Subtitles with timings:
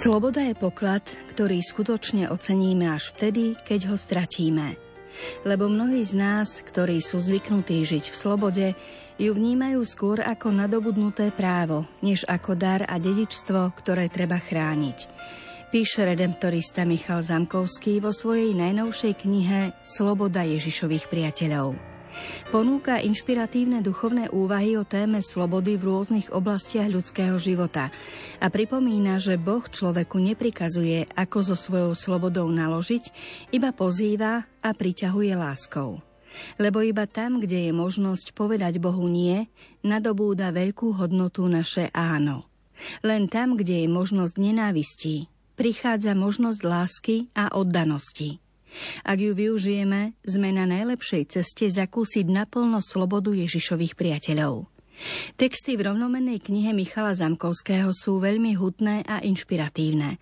[0.00, 4.80] Sloboda je poklad, ktorý skutočne oceníme až vtedy, keď ho stratíme.
[5.44, 8.66] Lebo mnohí z nás, ktorí sú zvyknutí žiť v slobode,
[9.20, 15.04] ju vnímajú skôr ako nadobudnuté právo, než ako dar a dedičstvo, ktoré treba chrániť.
[15.68, 21.89] Píše redemptorista Michal Zamkovský vo svojej najnovšej knihe Sloboda Ježišových priateľov.
[22.50, 27.94] Ponúka inšpiratívne duchovné úvahy o téme slobody v rôznych oblastiach ľudského života
[28.42, 33.04] a pripomína, že Boh človeku neprikazuje, ako so svojou slobodou naložiť,
[33.54, 36.02] iba pozýva a priťahuje láskou.
[36.62, 39.50] Lebo iba tam, kde je možnosť povedať Bohu nie,
[39.82, 42.46] nadobúda veľkú hodnotu naše áno.
[43.04, 48.40] Len tam, kde je možnosť nenávistí, prichádza možnosť lásky a oddanosti.
[49.02, 54.70] Ak ju využijeme, sme na najlepšej ceste zakúsiť naplno slobodu Ježišových priateľov.
[55.40, 60.20] Texty v rovnomennej knihe Michala Zamkovského sú veľmi hutné a inšpiratívne.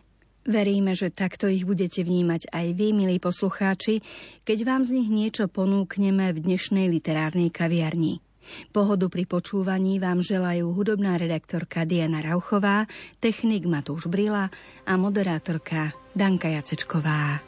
[0.48, 4.00] Veríme, že takto ich budete vnímať aj vy, milí poslucháči,
[4.48, 8.24] keď vám z nich niečo ponúkneme v dnešnej literárnej kaviarni.
[8.72, 12.88] Pohodu pri počúvaní vám želajú hudobná redaktorka Diana Rauchová,
[13.20, 14.48] technik Matúš Brila
[14.88, 17.47] a moderátorka Danka Jacečková.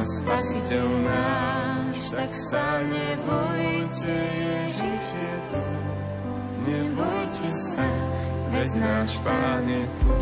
[0.00, 5.64] a Spasiteľ náš, tak sa nebojte, Ježiš je tu.
[6.64, 7.84] Nebojte sa,
[8.48, 10.16] veď náš Pán je tu.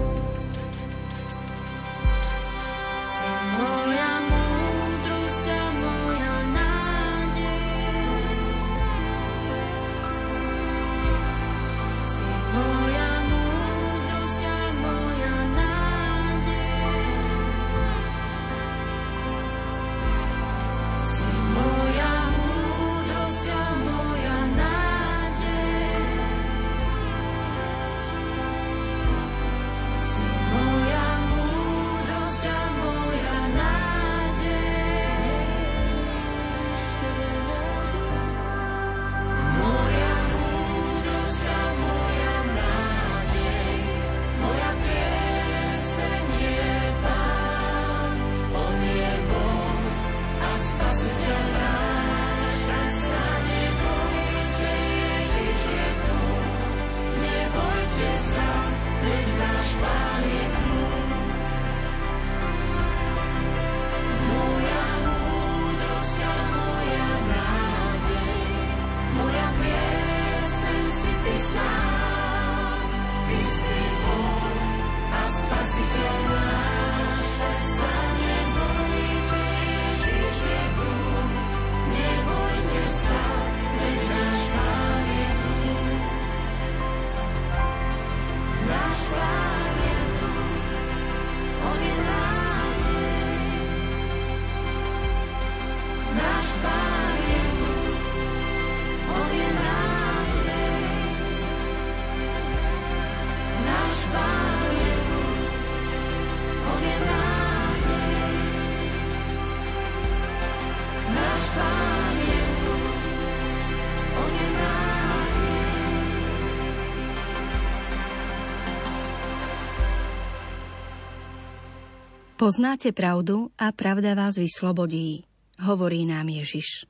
[122.49, 125.29] Poznáte pravdu a pravda vás vyslobodí,
[125.61, 126.89] hovorí nám Ježiš.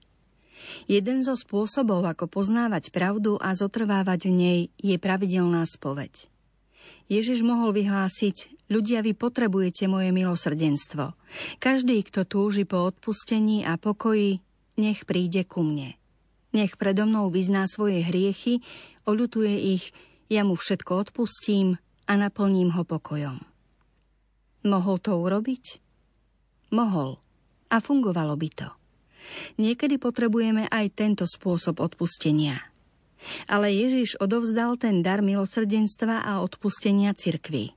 [0.86, 6.30] Jeden zo spôsobov, ako poznávať pravdu a zotrvávať v nej, je pravidelná spoveď.
[7.10, 11.18] Ježiš mohol vyhlásiť, Ľudia, vy potrebujete moje milosrdenstvo.
[11.58, 14.38] Každý, kto túži po odpustení a pokoji,
[14.78, 15.98] nech príde ku mne.
[16.54, 18.62] Nech predo mnou vyzná svoje hriechy,
[19.10, 19.90] oľutuje ich,
[20.30, 23.57] ja mu všetko odpustím a naplním ho pokojom.
[24.68, 25.64] Mohol to urobiť?
[26.76, 27.16] Mohol.
[27.72, 28.68] A fungovalo by to.
[29.56, 32.68] Niekedy potrebujeme aj tento spôsob odpustenia.
[33.48, 37.72] Ale Ježiš odovzdal ten dar milosrdenstva a odpustenia cirkvi.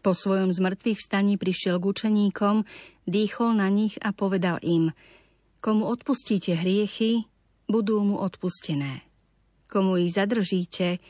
[0.00, 2.56] Po svojom zmrtvých vstaní prišiel k učeníkom,
[3.08, 4.92] dýchol na nich a povedal im,
[5.64, 7.24] komu odpustíte hriechy,
[7.68, 9.04] budú mu odpustené.
[9.68, 11.00] Komu ich zadržíte,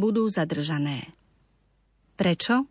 [0.00, 1.12] budú zadržané.
[2.16, 2.64] Prečo?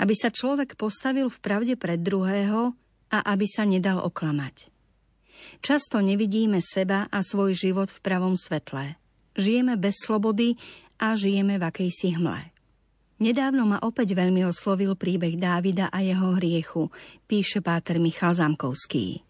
[0.00, 2.72] Aby sa človek postavil v pravde pred druhého
[3.10, 4.70] a aby sa nedal oklamať.
[5.60, 8.96] Často nevidíme seba a svoj život v pravom svetle.
[9.36, 10.56] Žijeme bez slobody
[11.00, 12.52] a žijeme v akejsi hmle.
[13.20, 16.88] Nedávno ma opäť veľmi oslovil príbeh Dávida a jeho hriechu,
[17.28, 19.20] píše páter Michal Zamkovský.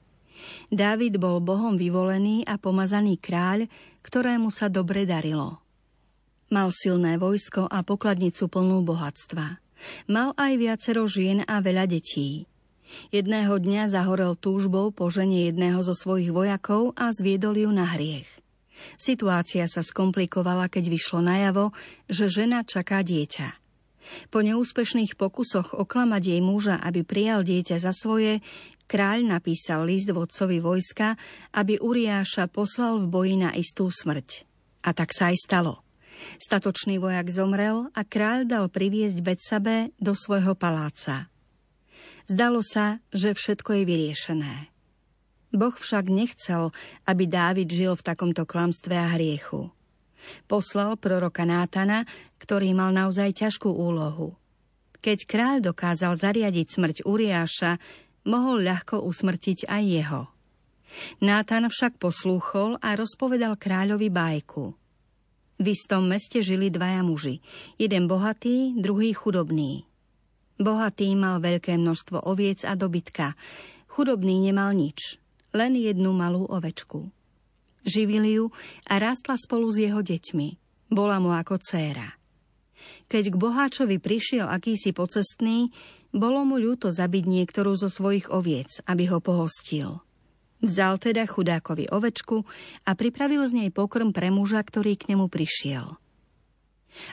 [0.70, 3.67] Dávid bol Bohom vyvolený a pomazaný kráľ,
[4.06, 5.58] ktorému sa dobre darilo.
[6.55, 9.58] Mal silné vojsko a pokladnicu plnú bohatstva.
[10.09, 12.50] Mal aj viacero žien a veľa detí.
[13.15, 18.27] Jedného dňa zahorel túžbou po žene jedného zo svojich vojakov a zviedol ju na hriech.
[18.97, 21.71] Situácia sa skomplikovala, keď vyšlo najavo,
[22.09, 23.61] že žena čaká dieťa.
[24.32, 28.43] Po neúspešných pokusoch oklamať jej muža, aby prijal dieťa za svoje,
[28.91, 31.15] kráľ napísal list vodcovi vojska,
[31.55, 34.49] aby Uriáša poslal v boji na istú smrť.
[34.83, 35.85] A tak sa aj stalo.
[36.41, 41.31] Statočný vojak zomrel a kráľ dal priviesť Betsabe do svojho paláca.
[42.31, 44.55] Zdalo sa, že všetko je vyriešené.
[45.51, 46.71] Boh však nechcel,
[47.11, 49.75] aby Dávid žil v takomto klamstve a hriechu.
[50.47, 52.07] Poslal proroka Nátana,
[52.39, 54.39] ktorý mal naozaj ťažkú úlohu.
[55.01, 57.81] Keď kráľ dokázal zariadiť smrť Uriáša,
[58.29, 60.23] mohol ľahko usmrtiť aj jeho.
[61.25, 64.80] Nátan však poslúchol a rozpovedal kráľovi bajku.
[65.61, 67.45] V istom meste žili dvaja muži,
[67.77, 69.85] jeden bohatý, druhý chudobný.
[70.57, 73.37] Bohatý mal veľké množstvo oviec a dobytka,
[73.85, 75.21] chudobný nemal nič,
[75.53, 77.12] len jednu malú ovečku.
[77.85, 78.49] Živili ju
[78.89, 80.49] a rástla spolu s jeho deťmi.
[80.89, 82.17] Bola mu ako dcéra.
[83.12, 85.69] Keď k boháčovi prišiel akýsi pocestný,
[86.11, 90.01] bolo mu ľúto zabiť niektorú zo svojich oviec, aby ho pohostil.
[90.61, 92.45] Vzal teda chudákovi ovečku
[92.85, 95.97] a pripravil z nej pokrm pre muža, ktorý k nemu prišiel.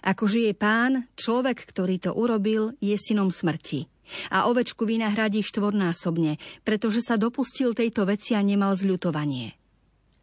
[0.04, 3.88] Ako žije pán, človek, ktorý to urobil, je synom smrti.
[4.32, 9.56] A ovečku vynahradí štvornásobne, pretože sa dopustil tejto veci a nemal zľutovanie.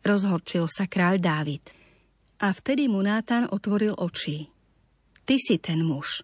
[0.04, 1.64] Rozhorčil sa kráľ Dávid.
[2.44, 4.48] A vtedy mu Nátan otvoril oči.
[5.24, 6.20] Ty si ten muž.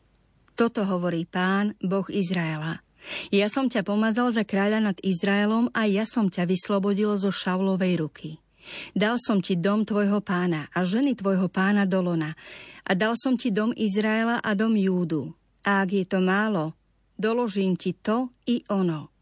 [0.53, 2.85] Toto hovorí pán, Boh Izraela.
[3.33, 7.95] Ja som ťa pomazal za kráľa nad Izraelom a ja som ťa vyslobodil zo Šaulovej
[8.01, 8.31] ruky.
[8.93, 12.37] Dal som ti dom tvojho pána a ženy tvojho pána Dolona
[12.85, 15.33] a dal som ti dom Izraela a dom Júdu.
[15.65, 16.77] A ak je to málo,
[17.17, 19.13] doložím ti to i ono.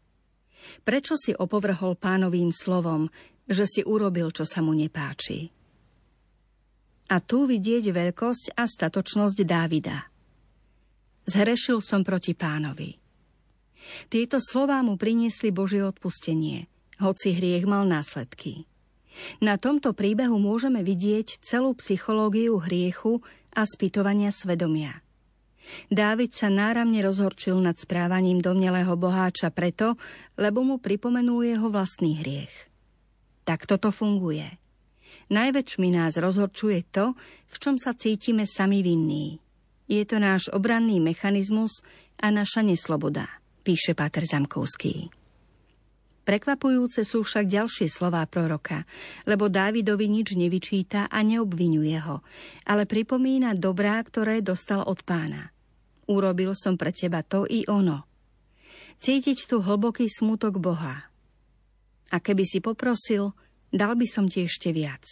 [0.83, 3.07] Prečo si opovrhol pánovým slovom,
[3.47, 5.49] že si urobil, čo sa mu nepáči.
[7.09, 9.97] A tu vidieť veľkosť a statočnosť Dávida.
[11.25, 13.08] Zhrešil som proti pánovi.
[14.11, 16.67] Tieto slová mu priniesli Božie odpustenie,
[16.99, 18.69] hoci hriech mal následky.
[19.43, 23.19] Na tomto príbehu môžeme vidieť celú psychológiu hriechu
[23.51, 25.01] a spýtovania svedomia.
[25.89, 30.01] Dávid sa náramne rozhorčil nad správaním domnelého boháča preto,
[30.33, 32.53] lebo mu pripomenul jeho vlastný hriech.
[33.45, 34.49] Tak toto funguje.
[35.29, 37.13] Najväčšmi nás rozhorčuje to,
[37.49, 39.37] v čom sa cítime sami vinní.
[39.85, 41.85] Je to náš obranný mechanizmus
[42.17, 43.29] a naša nesloboda,
[43.69, 45.13] píše Páter Zamkovský.
[46.25, 48.89] Prekvapujúce sú však ďalšie slová proroka,
[49.29, 52.25] lebo Dávidovi nič nevyčíta a neobvinuje ho,
[52.65, 55.53] ale pripomína dobrá, ktoré dostal od pána.
[56.09, 58.09] Urobil som pre teba to i ono.
[58.97, 61.05] Cítiť tu hlboký smutok Boha,
[62.09, 63.37] a keby si poprosil,
[63.69, 65.05] dal by som ti ešte viac.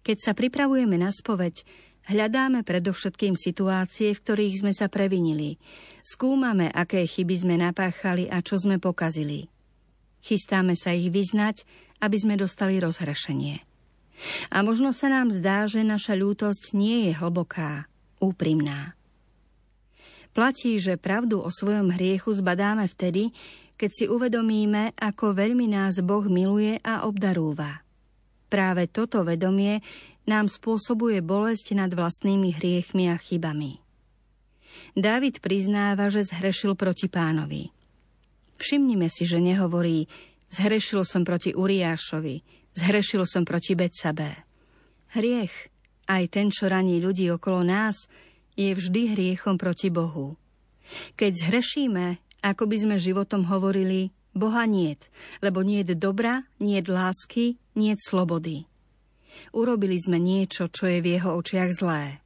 [0.00, 1.60] Keď sa pripravujeme na spoveď,
[2.06, 5.58] hľadáme predovšetkým situácie, v ktorých sme sa previnili.
[6.06, 9.50] Skúmame, aké chyby sme napáchali a čo sme pokazili.
[10.22, 11.62] Chystáme sa ich vyznať,
[12.02, 13.62] aby sme dostali rozhrešenie.
[14.50, 17.86] A možno sa nám zdá, že naša ľútosť nie je hlboká,
[18.18, 18.96] úprimná.
[20.32, 23.32] Platí, že pravdu o svojom hriechu zbadáme vtedy,
[23.76, 27.84] keď si uvedomíme, ako veľmi nás Boh miluje a obdarúva.
[28.48, 29.84] Práve toto vedomie
[30.26, 33.78] nám spôsobuje bolesť nad vlastnými hriechmi a chybami.
[34.92, 37.72] Dávid priznáva, že zhrešil proti pánovi.
[38.60, 40.10] Všimnime si, že nehovorí
[40.52, 42.42] zhrešil som proti Uriášovi,
[42.76, 44.44] zhrešil som proti Betsabe.
[45.16, 45.72] Hriech,
[46.10, 48.10] aj ten, čo raní ľudí okolo nás,
[48.56, 50.36] je vždy hriechom proti Bohu.
[51.18, 58.00] Keď zhrešíme, ako by sme životom hovorili, Boha niet, lebo niet dobra, niet lásky, niet
[58.00, 58.68] slobody.
[59.54, 62.20] Urobili sme niečo, čo je v jeho očiach zlé.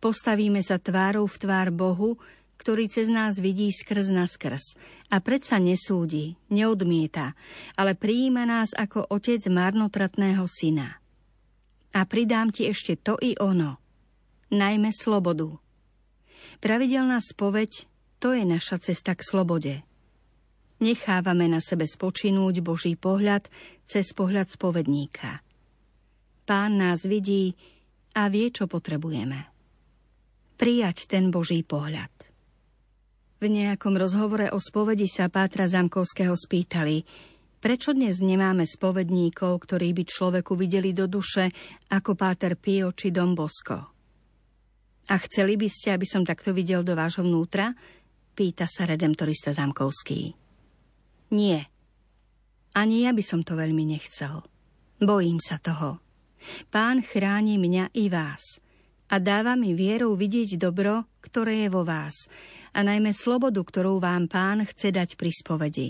[0.00, 2.20] Postavíme sa tvárou v tvár Bohu,
[2.60, 4.76] ktorý cez nás vidí skrz na skrz
[5.08, 7.32] a predsa nesúdi, neodmieta,
[7.72, 11.00] ale prijíma nás ako otec marnotratného syna.
[11.96, 13.80] A pridám ti ešte to i ono,
[14.52, 15.56] najmä slobodu.
[16.60, 17.88] Pravidelná spoveď,
[18.20, 19.74] to je naša cesta k slobode.
[20.80, 23.48] Nechávame na sebe spočinúť Boží pohľad
[23.88, 25.40] cez pohľad spovedníka.
[26.50, 27.54] Pán nás vidí
[28.18, 29.46] a vie, čo potrebujeme.
[30.58, 32.10] Prijať ten Boží pohľad.
[33.38, 37.06] V nejakom rozhovore o spovedi sa Pátra Zamkovského spýtali,
[37.62, 41.54] prečo dnes nemáme spovedníkov, ktorí by človeku videli do duše
[41.86, 43.78] ako Páter Pio či Dom Bosko.
[45.06, 47.78] A chceli by ste, aby som takto videl do vášho vnútra?
[48.34, 50.34] Pýta sa redemptorista Zamkovský.
[51.30, 51.70] Nie.
[52.74, 54.42] Ani ja by som to veľmi nechcel.
[54.98, 56.09] Bojím sa toho.
[56.72, 58.60] Pán chráni mňa i vás
[59.10, 62.30] a dáva mi vierou vidieť dobro, ktoré je vo vás
[62.70, 65.88] a najmä slobodu, ktorú vám pán chce dať pri spovedi.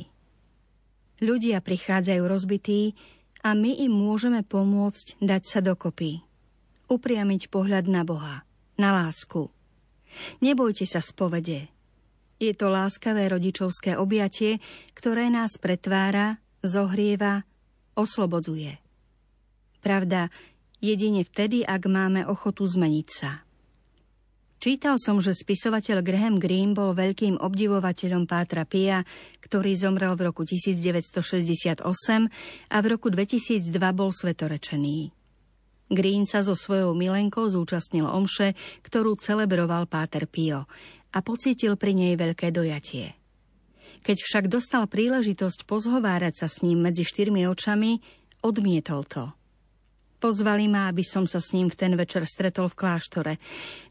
[1.20, 2.96] Ľudia prichádzajú rozbití
[3.44, 6.24] a my im môžeme pomôcť dať sa dokopy.
[6.88, 8.48] Upriamiť pohľad na Boha,
[8.80, 9.52] na lásku.
[10.40, 11.68] Nebojte sa spovede.
[12.40, 14.64] Je to láskavé rodičovské objatie,
[14.96, 17.44] ktoré nás pretvára, zohrieva,
[17.94, 18.89] oslobodzuje.
[19.80, 20.28] Pravda,
[20.80, 23.44] jedine vtedy, ak máme ochotu zmeniť sa.
[24.60, 29.08] Čítal som, že spisovateľ Graham Greene bol veľkým obdivovateľom Pátra Pia,
[29.40, 31.80] ktorý zomrel v roku 1968
[32.68, 35.16] a v roku 2002 bol svetorečený.
[35.88, 38.52] Green sa so svojou milenkou zúčastnil omše,
[38.84, 40.68] ktorú celebroval Páter Pio
[41.08, 43.16] a pocítil pri nej veľké dojatie.
[44.04, 48.04] Keď však dostal príležitosť pozhovárať sa s ním medzi štyrmi očami,
[48.44, 49.24] odmietol to–
[50.20, 53.32] Pozvali ma, aby som sa s ním v ten večer stretol v kláštore.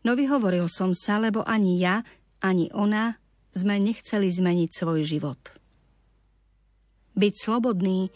[0.05, 2.05] No vyhovoril som sa, lebo ani ja,
[2.37, 3.17] ani ona
[3.57, 5.41] sme nechceli zmeniť svoj život.
[7.17, 8.13] Byť slobodný,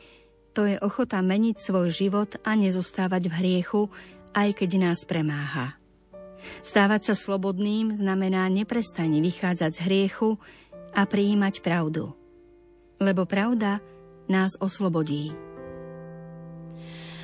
[0.53, 3.81] to je ochota meniť svoj život a nezostávať v hriechu,
[4.37, 5.73] aj keď nás premáha.
[6.61, 10.37] Stávať sa slobodným znamená neprestajne vychádzať z hriechu
[10.93, 12.13] a prijímať pravdu.
[13.01, 13.81] Lebo pravda
[14.29, 15.52] nás oslobodí.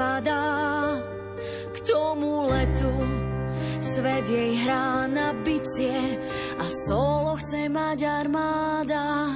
[0.00, 0.96] a nepadá
[1.72, 2.92] k tomu letu.
[3.80, 6.16] Svet jej hrá na bicie
[6.56, 9.28] a solo chce mať armáda.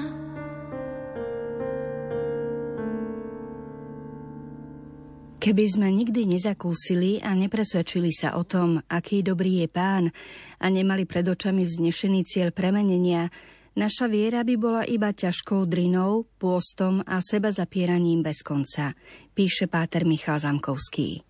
[5.44, 10.09] Keby sme nikdy nezakúsili a nepresvedčili sa o tom, aký dobrý je pán
[10.56, 13.28] a nemali pred očami vznešený cieľ premenenia,
[13.74, 18.94] Naša viera by bola iba ťažkou drinou, pôstom a seba zapieraním bez konca,
[19.34, 21.26] píše páter Michal Zamkovský.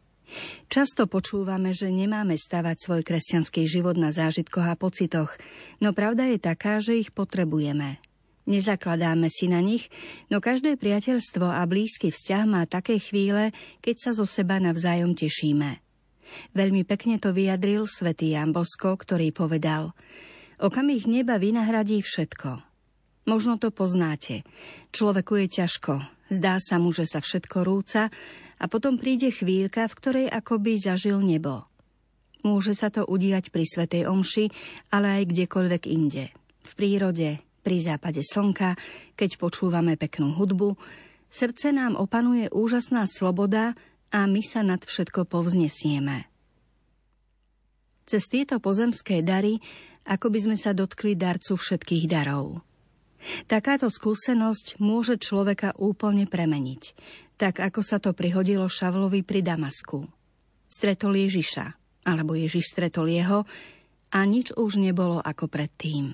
[0.69, 5.33] Často počúvame, že nemáme stavať svoj kresťanský život na zážitkoch a pocitoch,
[5.81, 7.97] no pravda je taká, že ich potrebujeme.
[8.45, 9.89] Nezakladáme si na nich,
[10.29, 15.81] no každé priateľstvo a blízky vzťah má také chvíle, keď sa zo seba navzájom tešíme.
[16.53, 19.89] Veľmi pekne to vyjadril svätý Jan Bosko, ktorý povedal–
[20.63, 22.63] Okamih neba vynahradí všetko.
[23.25, 24.45] Možno to poznáte.
[24.93, 26.05] Človeku je ťažko.
[26.29, 28.13] Zdá sa mu, že sa všetko rúca
[28.61, 31.69] a potom príde chvíľka, v ktorej akoby zažil nebo.
[32.45, 34.53] Môže sa to udiať pri Svetej Omši,
[34.93, 36.29] ale aj kdekoľvek inde.
[36.61, 38.77] V prírode, pri západe slnka,
[39.17, 40.77] keď počúvame peknú hudbu,
[41.33, 43.73] srdce nám opanuje úžasná sloboda
[44.13, 46.29] a my sa nad všetko povznesieme.
[48.05, 49.65] Cez tieto pozemské dary,
[50.05, 52.61] ako by sme sa dotkli darcu všetkých darov.
[53.49, 56.93] Takáto skúsenosť môže človeka úplne premeniť,
[57.41, 60.05] tak ako sa to prihodilo Šavlovi pri Damasku.
[60.69, 61.73] Stretol Ježiša,
[62.05, 63.49] alebo Ježiš stretol jeho
[64.13, 66.13] a nič už nebolo ako predtým.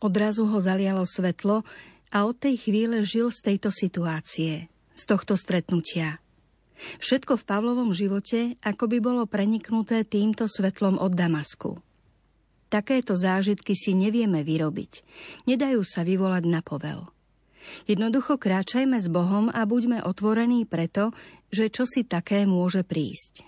[0.00, 1.62] Odrazu ho zalialo svetlo
[2.08, 6.24] a od tej chvíle žil z tejto situácie, z tohto stretnutia.
[6.98, 11.78] Všetko v Pavlovom živote ako by bolo preniknuté týmto svetlom od Damasku.
[12.74, 15.06] Takéto zážitky si nevieme vyrobiť.
[15.46, 17.06] Nedajú sa vyvolať na povel.
[17.86, 21.14] Jednoducho kráčajme s Bohom a buďme otvorení preto,
[21.54, 23.46] že čo si také môže prísť.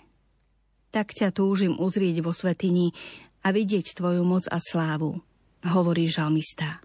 [0.95, 2.95] Tak ťa túžim uzrieť vo svetini
[3.43, 5.19] a vidieť Tvoju moc a slávu
[5.67, 6.79] hovorí žalmista.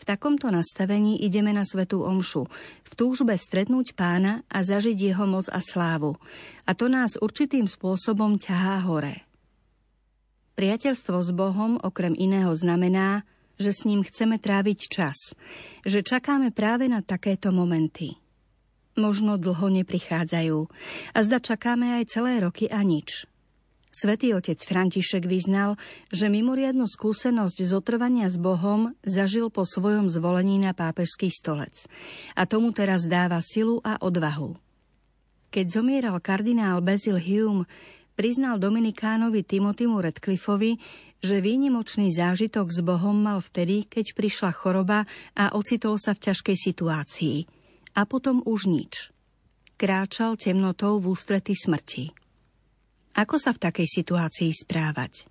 [0.00, 2.48] V takomto nastavení ideme na svetú omšu,
[2.88, 6.16] v túžbe stretnúť pána a zažiť jeho moc a slávu.
[6.64, 9.28] A to nás určitým spôsobom ťahá hore.
[10.58, 13.24] Priateľstvo s Bohom okrem iného znamená,
[13.60, 15.36] že s ním chceme tráviť čas,
[15.84, 18.16] že čakáme práve na takéto momenty.
[18.96, 20.58] Možno dlho neprichádzajú
[21.14, 23.28] a zda čakáme aj celé roky a nič.
[23.90, 25.74] Svetý otec František vyznal,
[26.14, 31.90] že mimoriadnu skúsenosť zotrvania s Bohom zažil po svojom zvolení na pápežský stolec
[32.38, 34.54] a tomu teraz dáva silu a odvahu.
[35.50, 37.66] Keď zomieral kardinál Basil Hume,
[38.20, 40.76] priznal Dominikánovi Timotimu Redcliffovi,
[41.24, 46.56] že výnimočný zážitok s Bohom mal vtedy, keď prišla choroba a ocitol sa v ťažkej
[46.68, 47.36] situácii.
[47.96, 49.08] A potom už nič.
[49.80, 52.12] Kráčal temnotou v ústrety smrti.
[53.16, 55.24] Ako sa v takej situácii správať?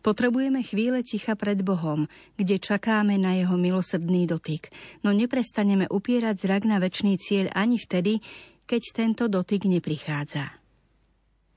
[0.00, 2.08] Potrebujeme chvíle ticha pred Bohom,
[2.40, 4.72] kde čakáme na jeho milosrdný dotyk,
[5.04, 8.24] no neprestaneme upierať zrak na väčší cieľ ani vtedy,
[8.64, 10.64] keď tento dotyk neprichádza.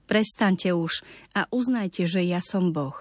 [0.09, 1.05] Prestaňte už
[1.37, 2.97] a uznajte, že ja som Boh.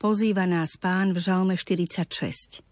[0.00, 2.64] Pozýva nás pán v Žalme 46.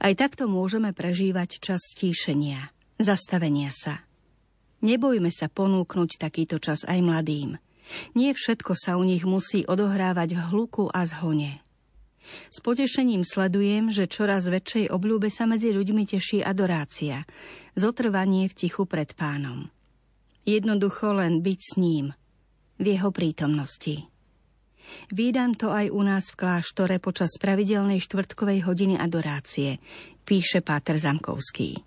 [0.00, 4.00] Aj takto môžeme prežívať čas stíšenia, zastavenia sa.
[4.80, 7.54] Nebojme sa ponúknuť takýto čas aj mladým–
[8.16, 11.60] nie všetko sa u nich musí odohrávať v hluku a zhone.
[12.48, 17.28] S potešením sledujem, že čoraz väčšej obľúbe sa medzi ľuďmi teší adorácia,
[17.76, 19.68] zotrvanie v tichu pred pánom.
[20.48, 22.16] Jednoducho len byť s ním,
[22.78, 24.08] v jeho prítomnosti.
[25.10, 29.80] Vídam to aj u nás v kláštore počas pravidelnej štvrtkovej hodiny adorácie,
[30.28, 31.80] píše Páter Zamkovský.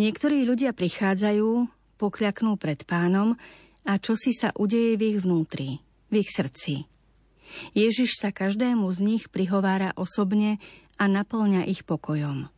[0.00, 3.36] Niektorí ľudia prichádzajú, pokľaknú pred pánom
[3.84, 5.80] a čo si sa udeje v ich vnútri,
[6.12, 6.84] v ich srdci.
[7.72, 10.58] Ježiš sa každému z nich prihovára osobne
[10.98, 12.50] a naplňa ich pokojom.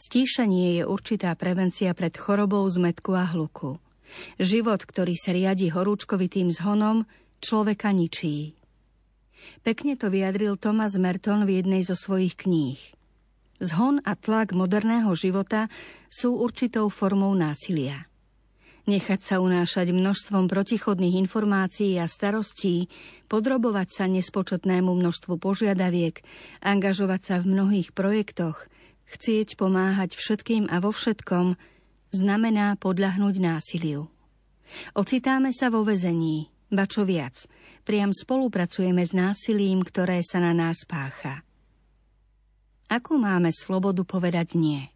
[0.00, 3.76] Stíšanie je určitá prevencia pred chorobou zmetku a hluku.
[4.38, 7.06] Život, ktorý sa riadi horúčkovitým zhonom,
[7.40, 8.58] človeka ničí.
[9.64, 12.80] Pekne to vyjadril Thomas Merton v jednej zo svojich kníh.
[13.60, 15.68] Zhon a tlak moderného života
[16.08, 18.08] sú určitou formou násilia.
[18.88, 22.88] Nechať sa unášať množstvom protichodných informácií a starostí,
[23.28, 26.24] podrobovať sa nespočetnému množstvu požiadaviek,
[26.64, 28.66] angažovať sa v mnohých projektoch,
[29.12, 31.60] chcieť pomáhať všetkým a vo všetkom,
[32.10, 34.10] znamená podľahnúť násiliu.
[34.94, 37.46] Ocitáme sa vo vezení, ba čo viac,
[37.82, 41.42] priam spolupracujeme s násilím, ktoré sa na nás pácha.
[42.90, 44.90] Ako máme slobodu povedať nie?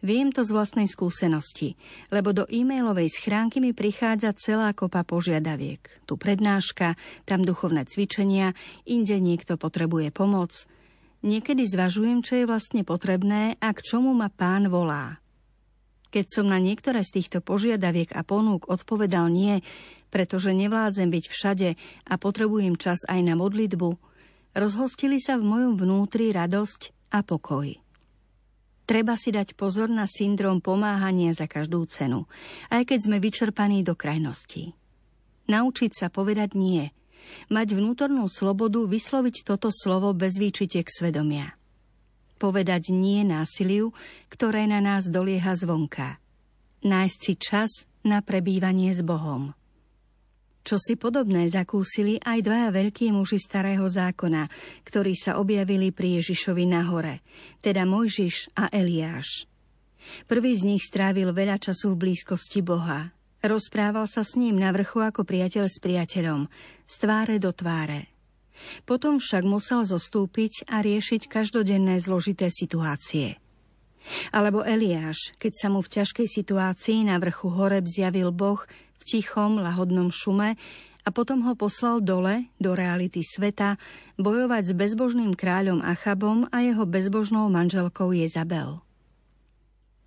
[0.00, 1.76] Viem to z vlastnej skúsenosti,
[2.08, 5.82] lebo do e-mailovej schránky mi prichádza celá kopa požiadaviek.
[6.08, 6.96] Tu prednáška,
[7.28, 8.56] tam duchovné cvičenia,
[8.88, 10.64] inde niekto potrebuje pomoc.
[11.24, 15.23] Niekedy zvažujem, čo je vlastne potrebné a k čomu ma pán volá.
[16.14, 19.66] Keď som na niektoré z týchto požiadaviek a ponúk odpovedal nie,
[20.14, 21.68] pretože nevládzem byť všade
[22.06, 23.98] a potrebujem čas aj na modlitbu,
[24.54, 27.66] rozhostili sa v mojom vnútri radosť a pokoj.
[28.86, 32.30] Treba si dať pozor na syndrom pomáhania za každú cenu,
[32.70, 34.70] aj keď sme vyčerpaní do krajnosti.
[35.50, 36.94] Naučiť sa povedať nie,
[37.50, 41.58] mať vnútornú slobodu vysloviť toto slovo bez výčitek svedomia.
[42.36, 43.94] Povedať nie násiliu,
[44.28, 46.18] ktoré na nás dolieha zvonka.
[46.84, 47.70] Nájsť si čas
[48.04, 49.56] na prebývanie s Bohom.
[50.64, 54.48] Čo si podobné zakúsili aj dvaja veľkí muži starého zákona,
[54.88, 57.20] ktorí sa objavili pri Ježišovi na hore,
[57.60, 59.44] teda Mojžiš a Eliáš.
[60.24, 63.12] Prvý z nich strávil veľa času v blízkosti Boha.
[63.44, 66.48] Rozprával sa s ním na vrchu ako priateľ s priateľom,
[66.88, 68.13] z tváre do tváre.
[68.88, 73.38] Potom však musel zostúpiť a riešiť každodenné zložité situácie.
[74.30, 78.60] Alebo Eliáš, keď sa mu v ťažkej situácii na vrchu Horeb zjavil Boh
[79.00, 80.60] v tichom, lahodnom šume
[81.04, 83.76] a potom ho poslal dole, do reality sveta,
[84.16, 88.80] bojovať s bezbožným kráľom Achabom a jeho bezbožnou manželkou Jezabel.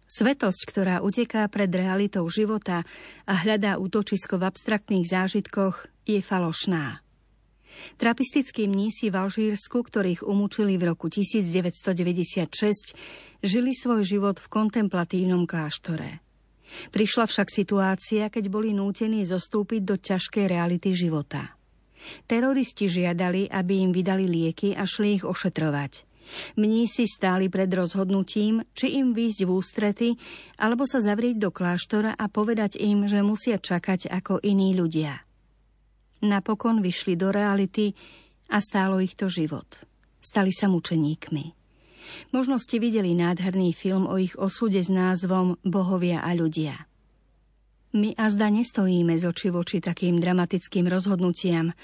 [0.08, 2.88] Svetosť, ktorá uteká pred realitou života
[3.28, 7.04] a hľadá útočisko v abstraktných zážitkoch, je falošná.
[7.98, 12.96] Trapistickí mnísi v Alžírsku, ktorých umúčili v roku 1996,
[13.42, 16.22] žili svoj život v kontemplatívnom kláštore.
[16.92, 21.56] Prišla však situácia, keď boli nútení zostúpiť do ťažkej reality života.
[22.28, 26.08] Teroristi žiadali, aby im vydali lieky a šli ich ošetrovať.
[26.60, 30.10] Mnísi stáli pred rozhodnutím, či im výjsť v ústrety,
[30.60, 35.27] alebo sa zavrieť do kláštora a povedať im, že musia čakať ako iní ľudia.
[36.24, 37.94] Napokon vyšli do reality
[38.50, 39.68] a stálo ich to život.
[40.18, 41.54] Stali sa mučeníkmi.
[42.32, 46.88] Možno ste videli nádherný film o ich osude s názvom Bohovia a ľudia.
[47.94, 51.76] My azda nestojíme z oči voči takým dramatickým rozhodnutiam,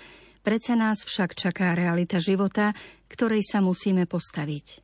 [0.44, 2.76] Predsa nás však čaká realita života,
[3.08, 4.84] ktorej sa musíme postaviť.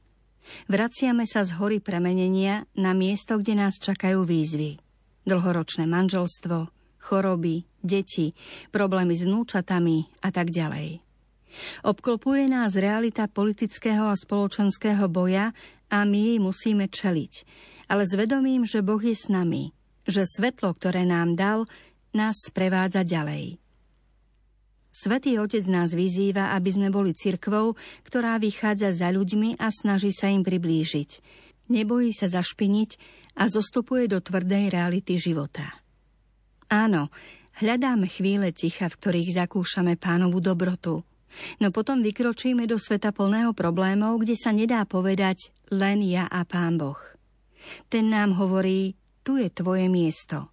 [0.71, 4.79] Vraciame sa z hory premenenia na miesto, kde nás čakajú výzvy.
[5.27, 8.35] Dlhoročné manželstvo, choroby, deti,
[8.69, 11.01] problémy s vnúčatami a tak ďalej.
[11.81, 15.51] Obklopuje nás realita politického a spoločenského boja
[15.89, 17.33] a my jej musíme čeliť,
[17.89, 19.73] ale s vedomím, že Boh je s nami,
[20.05, 21.65] že svetlo, ktoré nám dal,
[22.13, 23.57] nás sprevádza ďalej.
[24.89, 30.27] Svetý Otec nás vyzýva, aby sme boli cirkvou, ktorá vychádza za ľuďmi a snaží sa
[30.27, 31.09] im priblížiť.
[31.71, 32.89] Nebojí sa zašpiniť
[33.39, 35.79] a zostupuje do tvrdej reality života.
[36.69, 37.09] Áno,
[37.57, 41.01] hľadáme chvíle ticha, v ktorých zakúšame pánovu dobrotu.
[41.61, 46.77] No potom vykročíme do sveta plného problémov, kde sa nedá povedať len ja a pán
[46.77, 46.97] Boh.
[47.89, 50.49] Ten nám hovorí, tu je tvoje miesto.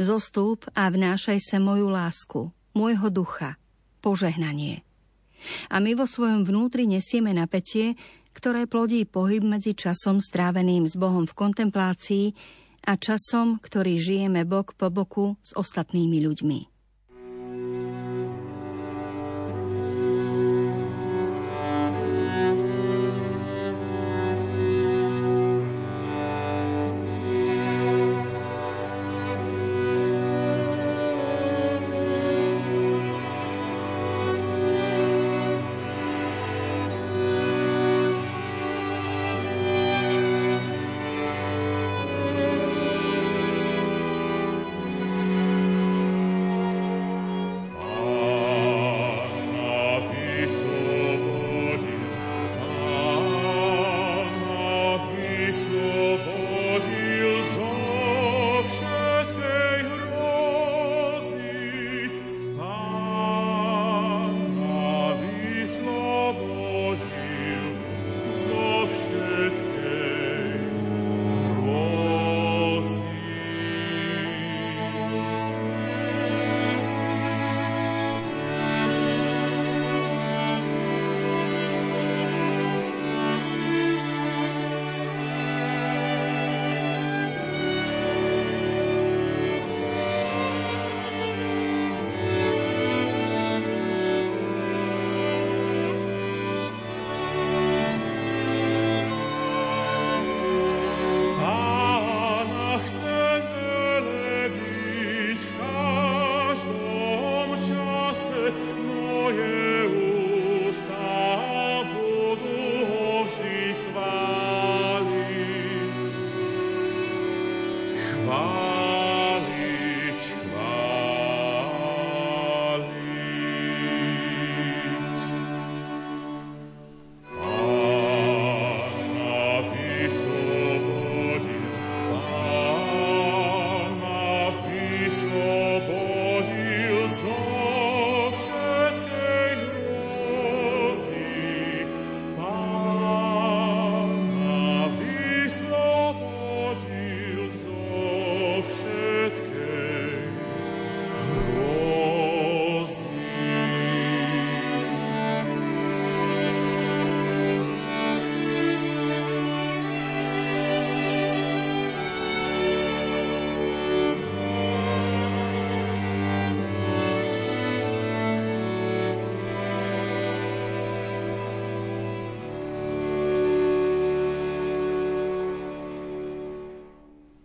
[0.00, 3.60] Zostúp a vnášaj sa moju lásku, môjho ducha,
[4.00, 4.82] požehnanie.
[5.68, 7.94] A my vo svojom vnútri nesieme napätie,
[8.32, 12.26] ktoré plodí pohyb medzi časom stráveným s Bohom v kontemplácii
[12.86, 16.75] a časom, ktorý žijeme bok po boku s ostatnými ľuďmi.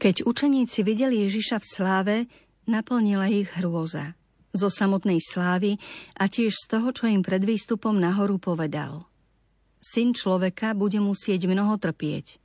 [0.02, 2.16] Keď učeníci videli Ježiša v sláve,
[2.66, 4.18] naplnila ich hrôza.
[4.50, 5.78] Zo samotnej slávy
[6.18, 9.06] a tiež z toho, čo im pred výstupom nahoru povedal.
[9.78, 12.42] Syn človeka bude musieť mnoho trpieť.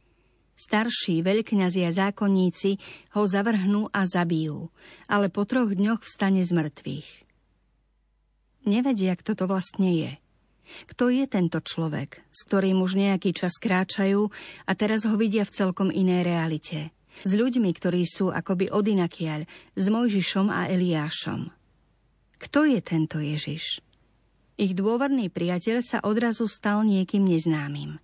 [0.52, 2.76] Starší veľkňazi a zákonníci
[3.16, 4.68] ho zavrhnú a zabijú,
[5.08, 7.08] ale po troch dňoch vstane z mŕtvych.
[8.68, 10.12] Nevedia, kto to vlastne je.
[10.92, 14.28] Kto je tento človek, s ktorým už nejaký čas kráčajú
[14.68, 16.80] a teraz ho vidia v celkom inej realite–
[17.24, 19.48] s ľuďmi, ktorí sú akoby odinakiaľ,
[19.78, 21.48] s Mojžišom a Eliášom.
[22.36, 23.80] Kto je tento Ježiš?
[24.56, 28.00] Ich dôverný priateľ sa odrazu stal niekým neznámym.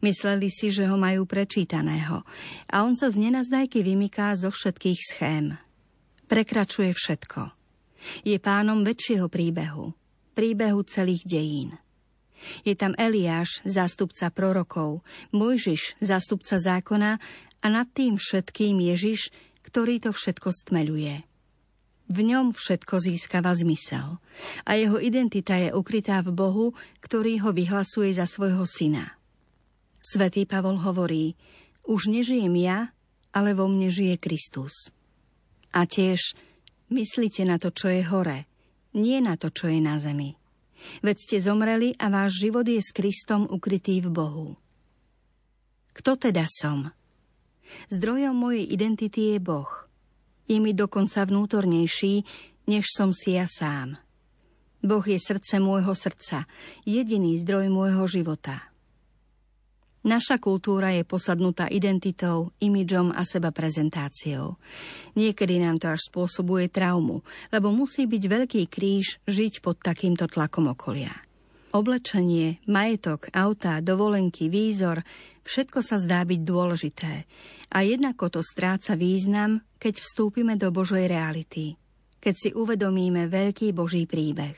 [0.00, 2.24] Mysleli si, že ho majú prečítaného
[2.70, 5.58] a on sa z nenazdajky vymyká zo všetkých schém.
[6.26, 7.54] Prekračuje všetko.
[8.26, 9.94] Je pánom väčšieho príbehu,
[10.34, 11.76] príbehu celých dejín.
[12.62, 15.00] Je tam Eliáš, zástupca prorokov,
[15.32, 17.18] Mojžiš, zástupca zákona
[17.66, 19.34] a nad tým všetkým Ježiš,
[19.66, 21.26] ktorý to všetko stmeľuje.
[22.06, 24.22] V ňom všetko získava zmysel
[24.62, 26.66] a jeho identita je ukrytá v Bohu,
[27.02, 29.18] ktorý ho vyhlasuje za svojho syna.
[29.98, 31.34] Svetý Pavol hovorí,
[31.90, 32.94] už nežijem ja,
[33.34, 34.94] ale vo mne žije Kristus.
[35.74, 36.38] A tiež
[36.94, 38.46] myslíte na to, čo je hore,
[38.94, 40.38] nie na to, čo je na zemi.
[41.02, 44.48] Veď ste zomreli a váš život je s Kristom ukrytý v Bohu.
[45.90, 46.94] Kto teda som?
[47.90, 49.70] Zdrojom mojej identity je Boh.
[50.46, 52.22] Je mi dokonca vnútornejší,
[52.70, 53.98] než som si ja sám.
[54.86, 56.46] Boh je srdce môjho srdca,
[56.86, 58.70] jediný zdroj môjho života.
[60.06, 64.54] Naša kultúra je posadnutá identitou, imidžom a seba prezentáciou.
[65.18, 70.70] Niekedy nám to až spôsobuje traumu, lebo musí byť veľký kríž žiť pod takýmto tlakom
[70.70, 71.10] okolia.
[71.76, 75.04] Oblečenie, majetok, autá, dovolenky, výzor,
[75.44, 77.28] všetko sa zdá byť dôležité,
[77.68, 81.76] a jednako to stráca význam, keď vstúpime do Božej reality,
[82.16, 84.56] keď si uvedomíme veľký Boží príbeh.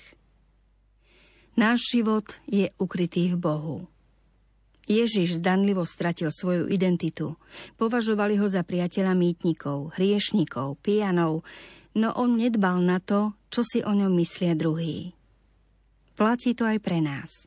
[1.59, 3.79] Náš život je ukrytý v Bohu.
[4.87, 7.35] Ježiš zdanlivo stratil svoju identitu.
[7.75, 11.43] Považovali ho za priateľa mýtnikov, hriešnikov, pijanov,
[11.99, 15.18] no on nedbal na to, čo si o ňom myslia druhý.
[16.19, 17.47] Platí to aj pre nás.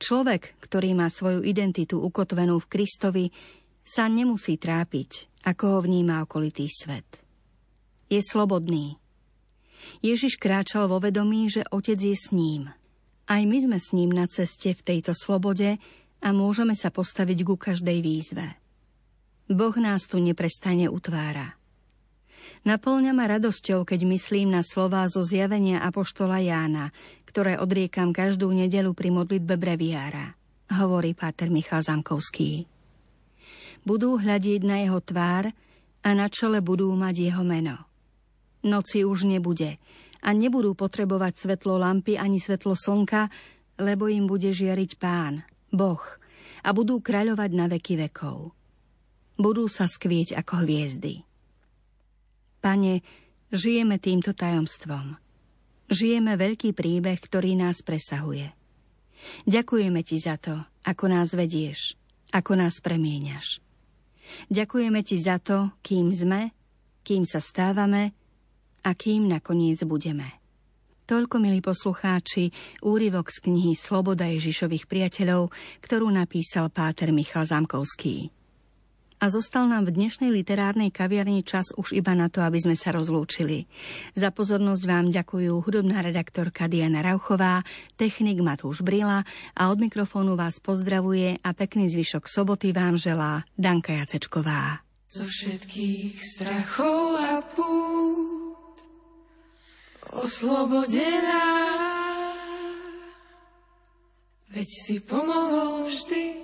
[0.00, 3.28] Človek, ktorý má svoju identitu ukotvenú v Kristovi,
[3.84, 7.20] sa nemusí trápiť, ako ho vníma okolitý svet.
[8.08, 8.96] Je slobodný.
[10.00, 12.72] Ježiš kráčal vo vedomí, že Otec je s ním.
[13.28, 15.76] Aj my sme s ním na ceste v tejto slobode
[16.24, 18.56] a môžeme sa postaviť ku každej výzve.
[19.44, 21.59] Boh nás tu neprestane utvára.
[22.60, 26.92] Naplňa ma radosťou, keď myslím na slová zo zjavenia Apoštola Jána,
[27.24, 30.36] ktoré odriekam každú nedelu pri modlitbe breviára,
[30.68, 32.68] hovorí páter Michal Zamkovský
[33.84, 35.52] budú hľadiť na jeho tvár
[36.00, 37.76] a na čele budú mať jeho meno.
[38.60, 39.80] Noci už nebude
[40.20, 43.32] a nebudú potrebovať svetlo lampy ani svetlo slnka,
[43.80, 45.40] lebo im bude žiariť pán,
[45.72, 46.02] Boh,
[46.60, 48.52] a budú kráľovať na veky vekov.
[49.40, 51.24] Budú sa skvieť ako hviezdy.
[52.60, 53.00] Pane,
[53.48, 55.16] žijeme týmto tajomstvom.
[55.88, 58.52] Žijeme veľký príbeh, ktorý nás presahuje.
[59.48, 61.96] Ďakujeme ti za to, ako nás vedieš,
[62.36, 63.64] ako nás premieňaš.
[64.52, 66.52] Ďakujeme ti za to, kým sme,
[67.00, 68.12] kým sa stávame
[68.84, 70.40] a kým nakoniec budeme.
[71.08, 72.54] Toľko, milí poslucháči,
[72.86, 75.50] úryvok z knihy Sloboda Ježišových priateľov,
[75.82, 78.30] ktorú napísal páter Michal Zamkovský.
[79.20, 82.88] A zostal nám v dnešnej literárnej kaviarni čas už iba na to, aby sme sa
[82.88, 83.68] rozlúčili.
[84.16, 87.60] Za pozornosť vám ďakujú hudobná redaktorka Diana Rauchová,
[88.00, 93.92] technik Matúš Brila a od mikrofónu vás pozdravuje a pekný zvyšok soboty vám želá Danka
[93.92, 94.80] Jacečková.
[95.12, 98.78] Zo všetkých strachov a pút
[100.16, 101.44] oslobodená
[104.50, 106.39] Veď si pomohol vždy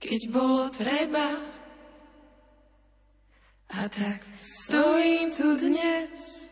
[0.00, 1.36] keď bolo treba.
[3.66, 6.46] A tak stojím tu dnes,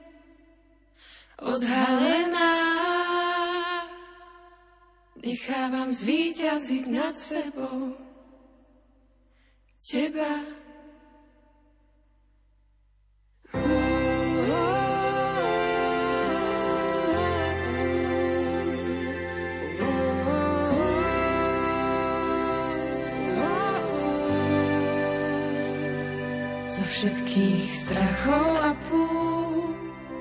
[1.39, 2.55] odhalená.
[5.25, 7.97] Nechávam zvíťaziť nad sebou
[9.81, 10.64] teba.
[26.95, 30.21] všetkých strachov a pút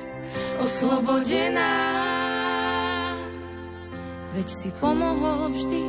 [0.57, 1.77] oslobodená.
[4.33, 5.85] Veď si pomohol vždy,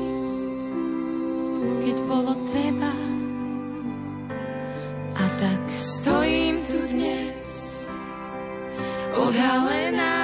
[1.88, 2.92] keď bolo treba.
[5.16, 7.48] A tak stojím tu dnes,
[9.16, 10.20] odhalená.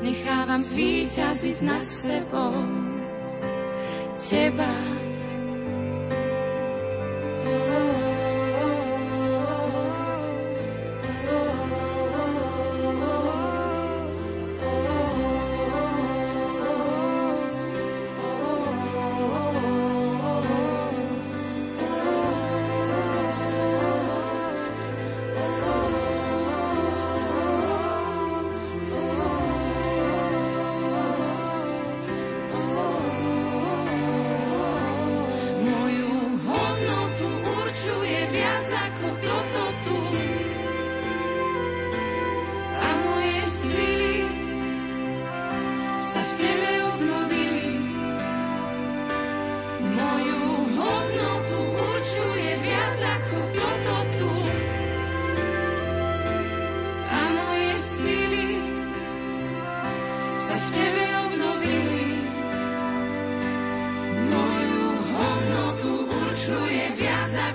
[0.00, 2.64] Nechávam zvíťaziť nad sebou
[4.16, 5.01] teba.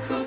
[0.05, 0.26] Zo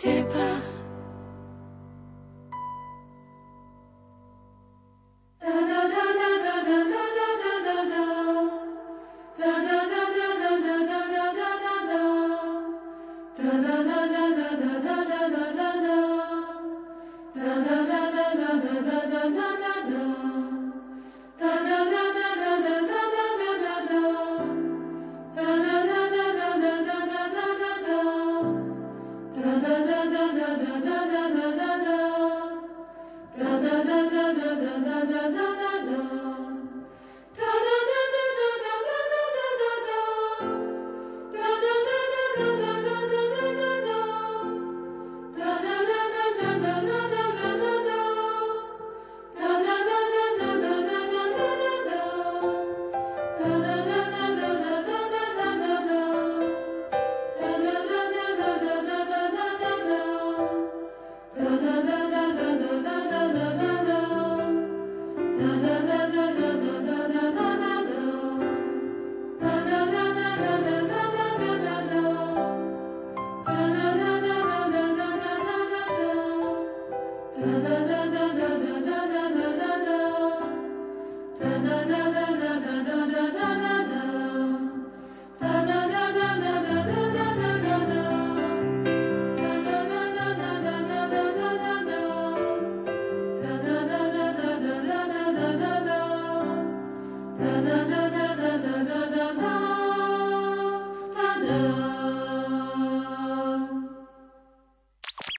[0.00, 0.30] teba.
[0.34, 0.59] da